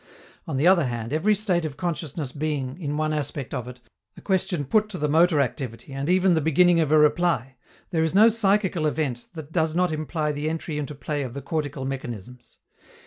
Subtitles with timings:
[0.47, 3.79] On the other hand, every state of consciousness being, in one aspect of it,
[4.17, 7.55] a question put to the motor activity and even the beginning of a reply,
[7.91, 11.41] there is no psychical event that does not imply the entry into play of the
[11.43, 12.57] cortical mechanisms.